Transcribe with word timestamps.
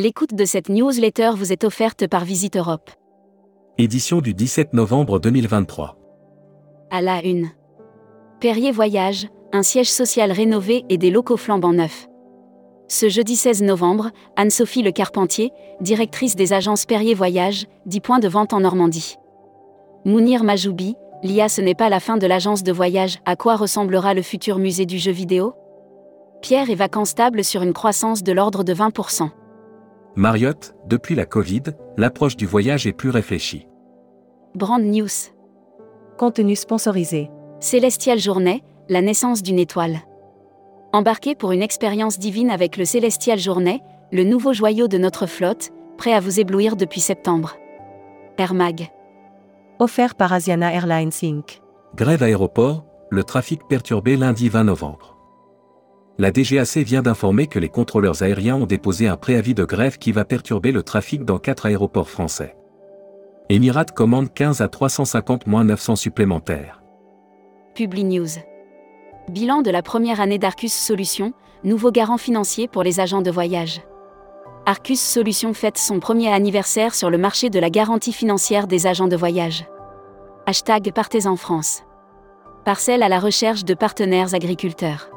L'écoute 0.00 0.32
de 0.32 0.44
cette 0.44 0.68
newsletter 0.68 1.32
vous 1.34 1.52
est 1.52 1.64
offerte 1.64 2.06
par 2.06 2.24
Visite 2.24 2.56
Europe. 2.56 2.88
Édition 3.78 4.20
du 4.20 4.32
17 4.32 4.72
novembre 4.72 5.18
2023. 5.18 5.98
À 6.92 7.02
la 7.02 7.20
une. 7.24 7.48
Perrier 8.38 8.70
Voyage, 8.70 9.26
un 9.52 9.64
siège 9.64 9.90
social 9.90 10.30
rénové 10.30 10.84
et 10.88 10.98
des 10.98 11.10
locaux 11.10 11.36
flambant 11.36 11.72
neufs. 11.72 12.06
Ce 12.86 13.08
jeudi 13.08 13.34
16 13.34 13.64
novembre, 13.64 14.12
Anne-Sophie 14.36 14.84
Le 14.84 14.92
Carpentier, 14.92 15.50
directrice 15.80 16.36
des 16.36 16.52
agences 16.52 16.86
Perrier 16.86 17.14
Voyage, 17.14 17.66
10 17.86 18.00
points 18.00 18.20
de 18.20 18.28
vente 18.28 18.52
en 18.52 18.60
Normandie. 18.60 19.16
Mounir 20.04 20.44
Majoubi, 20.44 20.94
l'IA 21.24 21.48
ce 21.48 21.60
n'est 21.60 21.74
pas 21.74 21.88
la 21.88 21.98
fin 21.98 22.18
de 22.18 22.26
l'agence 22.28 22.62
de 22.62 22.70
voyage, 22.70 23.18
à 23.24 23.34
quoi 23.34 23.56
ressemblera 23.56 24.14
le 24.14 24.22
futur 24.22 24.60
musée 24.60 24.86
du 24.86 24.98
jeu 24.98 25.10
vidéo? 25.10 25.54
Pierre 26.40 26.70
et 26.70 26.76
vacances 26.76 27.08
stables 27.08 27.42
sur 27.42 27.62
une 27.62 27.72
croissance 27.72 28.22
de 28.22 28.30
l'ordre 28.30 28.62
de 28.62 28.72
20%. 28.72 29.30
Marriott, 30.16 30.74
depuis 30.86 31.14
la 31.14 31.26
Covid, 31.26 31.62
l'approche 31.96 32.36
du 32.36 32.46
voyage 32.46 32.86
est 32.86 32.92
plus 32.92 33.10
réfléchie. 33.10 33.68
Brand 34.54 34.82
News. 34.82 35.08
Contenu 36.16 36.56
sponsorisé. 36.56 37.30
Célestial 37.60 38.18
Journée, 38.18 38.62
la 38.88 39.02
naissance 39.02 39.42
d'une 39.42 39.58
étoile. 39.58 39.98
Embarquez 40.92 41.34
pour 41.34 41.52
une 41.52 41.62
expérience 41.62 42.18
divine 42.18 42.50
avec 42.50 42.76
le 42.76 42.84
Célestial 42.84 43.38
Journée, 43.38 43.82
le 44.10 44.24
nouveau 44.24 44.52
joyau 44.52 44.88
de 44.88 44.98
notre 44.98 45.26
flotte, 45.26 45.70
prêt 45.98 46.12
à 46.12 46.20
vous 46.20 46.40
éblouir 46.40 46.76
depuis 46.76 47.00
septembre. 47.00 47.56
Air 48.38 48.54
Mag. 48.54 48.88
Offert 49.78 50.14
par 50.14 50.32
Asiana 50.32 50.72
Airlines 50.72 51.12
Inc. 51.22 51.60
Grève 51.94 52.22
aéroport, 52.22 52.84
le 53.10 53.22
trafic 53.22 53.60
perturbé 53.68 54.16
lundi 54.16 54.48
20 54.48 54.64
novembre 54.64 55.17
la 56.20 56.32
DGAC 56.32 56.78
vient 56.78 57.02
d'informer 57.02 57.46
que 57.46 57.60
les 57.60 57.68
contrôleurs 57.68 58.24
aériens 58.24 58.56
ont 58.56 58.66
déposé 58.66 59.06
un 59.06 59.16
préavis 59.16 59.54
de 59.54 59.64
grève 59.64 59.98
qui 59.98 60.10
va 60.10 60.24
perturber 60.24 60.72
le 60.72 60.82
trafic 60.82 61.24
dans 61.24 61.38
quatre 61.38 61.66
aéroports 61.66 62.10
français. 62.10 62.56
Emirates 63.48 63.92
commande 63.92 64.34
15 64.34 64.60
à 64.60 64.68
350 64.68 65.46
900 65.46 65.94
supplémentaires. 65.94 66.82
Publi 67.74 68.04
News. 68.04 68.28
Bilan 69.28 69.62
de 69.62 69.70
la 69.70 69.80
première 69.82 70.20
année 70.20 70.38
d'Arcus 70.38 70.72
Solutions, 70.72 71.32
nouveau 71.62 71.92
garant 71.92 72.18
financier 72.18 72.66
pour 72.66 72.82
les 72.82 72.98
agents 72.98 73.22
de 73.22 73.30
voyage. 73.30 73.80
Arcus 74.66 75.00
Solutions 75.00 75.54
fête 75.54 75.78
son 75.78 76.00
premier 76.00 76.32
anniversaire 76.32 76.94
sur 76.94 77.10
le 77.10 77.18
marché 77.18 77.48
de 77.48 77.60
la 77.60 77.70
garantie 77.70 78.12
financière 78.12 78.66
des 78.66 78.88
agents 78.88 79.08
de 79.08 79.16
voyage. 79.16 79.66
Hashtag 80.46 80.92
Partez 80.92 81.26
en 81.26 81.36
France. 81.36 81.84
Parcelle 82.64 83.04
à 83.04 83.08
la 83.08 83.20
recherche 83.20 83.64
de 83.64 83.74
partenaires 83.74 84.34
agriculteurs. 84.34 85.10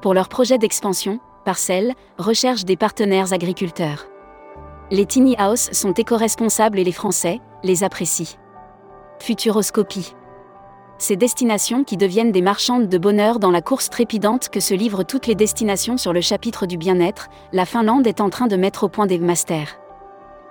Pour 0.00 0.14
leur 0.14 0.28
projet 0.28 0.58
d'expansion, 0.58 1.18
Parcelle 1.44 1.94
recherche 2.18 2.64
des 2.64 2.76
partenaires 2.76 3.32
agriculteurs. 3.32 4.06
Les 4.90 5.06
tiny 5.06 5.34
house 5.38 5.70
sont 5.72 5.92
éco-responsables 5.92 6.78
et 6.78 6.84
les 6.84 6.92
Français 6.92 7.40
les 7.64 7.82
apprécient. 7.82 8.38
Futuroscopie. 9.18 10.14
Ces 10.98 11.16
destinations 11.16 11.84
qui 11.84 11.96
deviennent 11.96 12.32
des 12.32 12.42
marchandes 12.42 12.88
de 12.88 12.98
bonheur 12.98 13.38
dans 13.40 13.50
la 13.50 13.60
course 13.60 13.90
trépidante 13.90 14.48
que 14.50 14.60
se 14.60 14.74
livrent 14.74 15.04
toutes 15.04 15.26
les 15.26 15.34
destinations 15.34 15.96
sur 15.96 16.12
le 16.12 16.20
chapitre 16.20 16.66
du 16.66 16.76
bien-être, 16.76 17.28
la 17.52 17.64
Finlande 17.64 18.06
est 18.06 18.20
en 18.20 18.30
train 18.30 18.46
de 18.46 18.56
mettre 18.56 18.84
au 18.84 18.88
point 18.88 19.06
des 19.06 19.18
masters. 19.18 19.78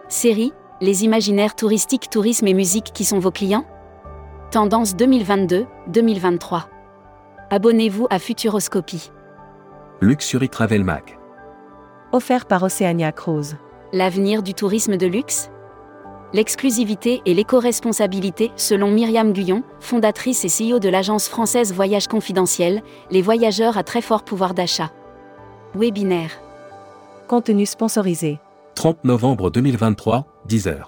Série, 0.09 0.53
les 0.81 1.05
imaginaires 1.05 1.55
touristiques, 1.55 2.09
tourisme 2.09 2.47
et 2.47 2.53
musique 2.53 2.91
qui 2.93 3.05
sont 3.05 3.19
vos 3.19 3.31
clients? 3.31 3.65
Tendance 4.51 4.93
2022-2023. 4.95 6.63
Abonnez-vous 7.49 8.07
à 8.09 8.19
Futuroscopie. 8.19 9.11
Luxury 9.99 10.47
Travel 10.47 10.83
Mag. 10.83 11.17
Offert 12.11 12.45
par 12.45 12.61
Oceania 12.61 13.11
Cruise. 13.11 13.57
L'avenir 13.93 14.43
du 14.43 14.53
tourisme 14.53 14.95
de 14.95 15.07
luxe? 15.07 15.49
L'exclusivité 16.33 17.23
et 17.25 17.33
l'éco-responsabilité, 17.33 18.51
selon 18.57 18.91
Myriam 18.91 19.33
Guyon, 19.33 19.63
fondatrice 19.79 20.45
et 20.45 20.49
CEO 20.49 20.77
de 20.77 20.87
l'agence 20.87 21.27
française 21.27 21.73
Voyage 21.73 22.07
Confidentiel, 22.07 22.83
les 23.09 23.23
voyageurs 23.23 23.75
à 23.75 23.83
très 23.83 24.03
fort 24.03 24.23
pouvoir 24.23 24.53
d'achat. 24.53 24.91
Webinaire. 25.73 26.39
Contenu 27.27 27.65
sponsorisé. 27.65 28.39
30 28.75 29.03
novembre 29.03 29.49
2023, 29.49 30.27
10h. 30.47 30.83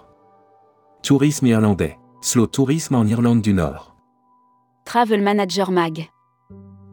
Tourisme 1.02 1.47
irlandais. 1.47 1.97
Slow 2.22 2.46
Tourisme 2.46 2.94
en 2.94 3.08
Irlande 3.08 3.41
du 3.41 3.53
Nord. 3.53 3.96
Travel 4.86 5.24
Manager 5.24 5.72
Mag. 5.72 6.09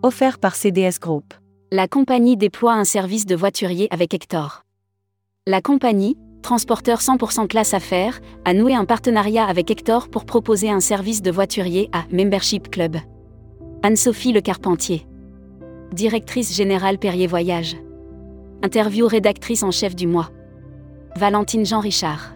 Offert 0.02 0.38
par 0.38 0.54
CDS 0.54 0.98
Group. 0.98 1.34
La 1.72 1.88
compagnie 1.88 2.36
déploie 2.36 2.74
un 2.74 2.84
service 2.84 3.26
de 3.26 3.34
voiturier 3.34 3.88
avec 3.90 4.14
Hector. 4.14 4.62
La 5.48 5.60
compagnie, 5.60 6.16
transporteur 6.40 7.00
100% 7.00 7.48
classe 7.48 7.74
affaires, 7.74 8.20
a 8.44 8.54
noué 8.54 8.72
un 8.72 8.84
partenariat 8.84 9.44
avec 9.44 9.68
Hector 9.68 10.08
pour 10.08 10.26
proposer 10.26 10.70
un 10.70 10.78
service 10.78 11.22
de 11.22 11.30
voiturier 11.32 11.90
à 11.92 12.04
Membership 12.12 12.70
Club. 12.70 12.98
Anne-Sophie 13.82 14.32
Le 14.32 14.40
Carpentier. 14.42 15.08
Directrice 15.90 16.54
générale 16.54 16.98
Perrier 16.98 17.26
Voyage. 17.26 17.76
Interview 18.62 19.08
rédactrice 19.08 19.64
en 19.64 19.72
chef 19.72 19.96
du 19.96 20.06
mois. 20.06 20.30
Valentine 21.16 21.66
Jean-Richard. 21.66 22.34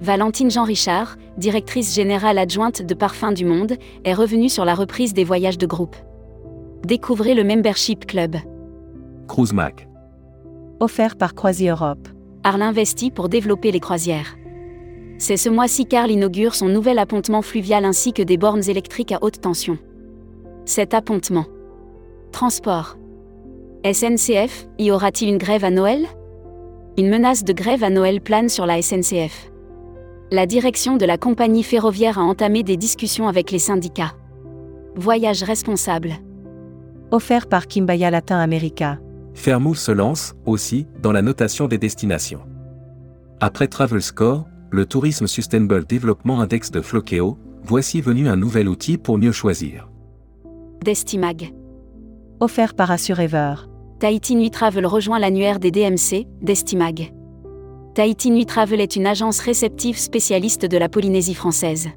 Valentine 0.00 0.50
Jean-Richard, 0.50 1.18
directrice 1.36 1.94
générale 1.94 2.38
adjointe 2.38 2.82
de 2.82 2.94
Parfums 2.94 3.32
du 3.32 3.44
Monde, 3.44 3.76
est 4.04 4.14
revenue 4.14 4.48
sur 4.48 4.64
la 4.64 4.74
reprise 4.74 5.14
des 5.14 5.22
voyages 5.22 5.58
de 5.58 5.66
groupe. 5.66 5.94
Découvrez 6.84 7.34
le 7.34 7.44
Membership 7.44 8.06
Club. 8.06 8.36
Cruise 9.28 9.52
Mac. 9.52 9.86
Offert 10.80 11.16
par 11.16 11.34
Croisi 11.34 11.68
Europe. 11.68 12.08
Arles 12.42 12.62
investit 12.62 13.10
pour 13.10 13.28
développer 13.28 13.70
les 13.70 13.80
croisières. 13.80 14.34
C'est 15.18 15.36
ce 15.36 15.50
mois-ci 15.50 15.84
qu'Arles 15.84 16.10
inaugure 16.10 16.54
son 16.54 16.68
nouvel 16.68 16.98
appontement 16.98 17.42
fluvial 17.42 17.84
ainsi 17.84 18.14
que 18.14 18.22
des 18.22 18.38
bornes 18.38 18.66
électriques 18.66 19.12
à 19.12 19.18
haute 19.20 19.42
tension. 19.42 19.76
Cet 20.64 20.94
appontement. 20.94 21.44
Transport. 22.32 22.96
SNCF, 23.84 24.66
y 24.78 24.90
aura-t-il 24.90 25.30
une 25.30 25.38
grève 25.38 25.64
à 25.64 25.70
Noël? 25.70 26.06
Une 26.96 27.10
menace 27.10 27.44
de 27.44 27.52
grève 27.52 27.84
à 27.84 27.90
Noël 27.90 28.22
plane 28.22 28.48
sur 28.48 28.64
la 28.64 28.80
SNCF. 28.80 29.52
La 30.30 30.46
direction 30.46 30.96
de 30.96 31.04
la 31.04 31.18
compagnie 31.18 31.62
ferroviaire 31.62 32.18
a 32.18 32.22
entamé 32.22 32.62
des 32.62 32.78
discussions 32.78 33.28
avec 33.28 33.50
les 33.50 33.58
syndicats. 33.58 34.14
Voyage 34.96 35.42
responsable 35.42 36.14
offert 37.10 37.48
par 37.48 37.66
Kimbaya 37.66 38.10
Latin 38.10 38.38
America. 38.38 38.98
Fairmouth 39.34 39.76
se 39.76 39.92
lance, 39.92 40.34
aussi, 40.46 40.86
dans 41.02 41.12
la 41.12 41.22
notation 41.22 41.68
des 41.68 41.78
destinations. 41.78 42.42
Après 43.40 43.68
Travel 43.68 44.02
Score, 44.02 44.46
le 44.70 44.86
Tourisme 44.86 45.26
Sustainable 45.26 45.84
Development 45.86 46.40
Index 46.40 46.70
de 46.70 46.80
Flokeo, 46.80 47.38
voici 47.62 48.00
venu 48.00 48.28
un 48.28 48.36
nouvel 48.36 48.68
outil 48.68 48.98
pour 48.98 49.18
mieux 49.18 49.32
choisir. 49.32 49.88
Destimag. 50.84 51.52
Offert 52.40 52.74
par 52.74 52.90
Assurever. 52.90 53.54
Tahiti 53.98 54.34
Nuit 54.34 54.50
Travel 54.50 54.86
rejoint 54.86 55.18
l'annuaire 55.18 55.58
des 55.58 55.70
DMC, 55.70 56.26
Destimag. 56.40 57.12
Tahiti 57.94 58.30
Nuit 58.30 58.46
Travel 58.46 58.80
est 58.80 58.96
une 58.96 59.06
agence 59.06 59.40
réceptive 59.40 59.98
spécialiste 59.98 60.64
de 60.64 60.78
la 60.78 60.88
Polynésie 60.88 61.34
française. 61.34 61.88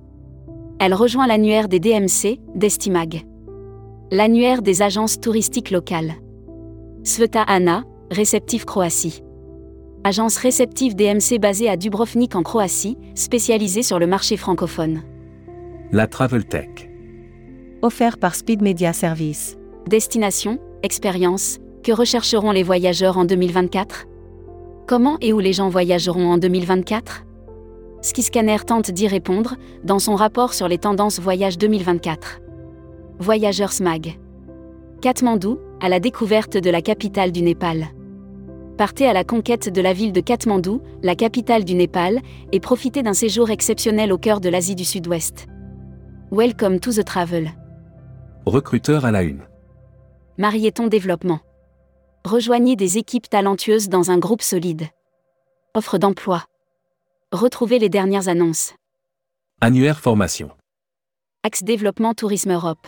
Elle 0.80 0.94
rejoint 0.94 1.28
l'annuaire 1.28 1.70
des 1.70 1.80
DMC, 1.80 2.40
Destimag 2.56 3.26
l'annuaire 4.12 4.62
des 4.62 4.82
agences 4.82 5.20
touristiques 5.20 5.72
locales. 5.72 6.14
Sveta 7.04 7.42
Ana, 7.42 7.84
réceptif 8.12 8.66
Croatie. 8.66 9.24
Agence 10.04 10.38
réceptive 10.38 10.96
DMC 10.96 11.40
basée 11.40 11.70
à 11.70 11.78
Dubrovnik 11.78 12.36
en 12.36 12.44
Croatie, 12.44 12.98
spécialisée 13.16 13.84
sur 13.84 14.00
le 14.00 14.08
marché 14.08 14.38
francophone. 14.38 15.02
La 15.92 16.08
Travel 16.08 16.46
Tech. 16.46 16.90
Offert 17.82 18.18
par 18.18 18.36
Speed 18.36 18.62
Media 18.62 18.94
Service. 18.94 19.58
Destination, 19.88 20.60
expérience, 20.84 21.60
que 21.84 21.92
rechercheront 21.92 22.52
les 22.52 22.64
voyageurs 22.64 23.18
en 23.18 23.26
2024 23.26 24.06
Comment 24.88 25.18
et 25.22 25.34
où 25.34 25.40
les 25.40 25.54
gens 25.54 25.70
voyageront 25.70 26.32
en 26.32 26.38
2024 26.38 27.26
Skiscanner 28.02 28.58
tente 28.68 28.92
d'y 28.92 29.08
répondre 29.08 29.56
dans 29.86 30.00
son 30.00 30.16
rapport 30.16 30.54
sur 30.54 30.68
les 30.68 30.78
tendances 30.78 31.20
voyage 31.20 31.58
2024. 31.58 32.42
Voyageurs 33.20 33.72
Smag. 33.72 34.20
Katmandou, 35.02 35.60
à 35.82 35.88
la 35.88 36.00
découverte 36.00 36.58
de 36.58 36.70
la 36.70 36.82
capitale 36.82 37.32
du 37.32 37.44
Népal. 37.44 37.88
Partez 38.78 39.06
à 39.06 39.14
la 39.14 39.24
conquête 39.24 39.70
de 39.70 39.82
la 39.82 39.94
ville 39.94 40.12
de 40.12 40.20
Katmandou, 40.20 40.82
la 41.04 41.16
capitale 41.16 41.64
du 41.64 41.76
Népal, 41.76 42.22
et 42.52 42.60
profitez 42.60 43.04
d'un 43.04 43.14
séjour 43.14 43.52
exceptionnel 43.52 44.12
au 44.12 44.18
cœur 44.18 44.42
de 44.42 44.50
l'Asie 44.50 44.76
du 44.76 44.84
Sud-Ouest. 44.84 45.46
Welcome 46.32 46.80
to 46.80 46.92
the 46.92 47.06
travel. 47.06 47.52
Recruteur 48.48 49.06
à 49.06 49.12
la 49.12 49.22
une. 49.22 49.44
Marieton 50.40 50.88
Développement. 50.88 51.40
Rejoignez 52.26 52.76
des 52.76 52.98
équipes 52.98 53.30
talentueuses 53.30 53.90
dans 53.90 54.10
un 54.10 54.18
groupe 54.18 54.42
solide. 54.42 54.88
Offre 55.76 56.00
d'emploi. 56.00 56.46
Retrouvez 57.32 57.78
les 57.78 57.90
dernières 57.90 58.28
annonces. 58.28 58.74
Annuaire 59.62 60.00
formation. 60.00 60.50
Axe 61.44 61.64
Développement 61.64 62.16
Tourisme 62.16 62.52
Europe. 62.52 62.88